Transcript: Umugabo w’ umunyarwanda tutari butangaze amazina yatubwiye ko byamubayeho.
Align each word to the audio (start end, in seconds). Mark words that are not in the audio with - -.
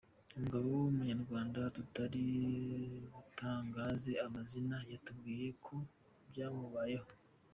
Umugabo 0.35 0.65
w’ 0.75 0.79
umunyarwanda 0.91 1.59
tutari 1.75 2.25
butangaze 3.13 4.11
amazina 4.25 4.77
yatubwiye 4.91 5.47
ko 5.65 5.75
byamubayeho. 6.29 7.09